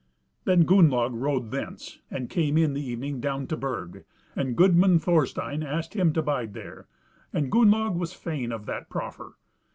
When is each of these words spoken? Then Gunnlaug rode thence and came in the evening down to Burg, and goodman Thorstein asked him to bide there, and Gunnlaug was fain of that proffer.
Then 0.45 0.65
Gunnlaug 0.65 1.13
rode 1.13 1.51
thence 1.51 1.99
and 2.09 2.27
came 2.27 2.57
in 2.57 2.73
the 2.73 2.81
evening 2.83 3.19
down 3.21 3.45
to 3.45 3.55
Burg, 3.55 4.03
and 4.35 4.55
goodman 4.55 4.97
Thorstein 4.97 5.61
asked 5.61 5.93
him 5.93 6.11
to 6.13 6.23
bide 6.23 6.55
there, 6.55 6.87
and 7.31 7.51
Gunnlaug 7.51 7.93
was 7.95 8.11
fain 8.11 8.51
of 8.51 8.65
that 8.65 8.89
proffer. 8.89 9.35